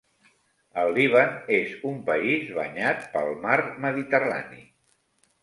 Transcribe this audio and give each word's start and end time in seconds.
El 0.83 0.87
Líban 0.95 1.35
és 1.57 1.75
un 1.89 1.99
país 2.07 2.49
banyat 2.57 3.05
pel 3.17 3.31
mar 3.45 3.61
Mediterrani. 3.87 4.67